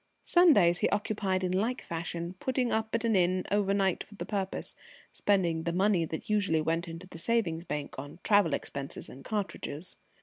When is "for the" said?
4.03-4.25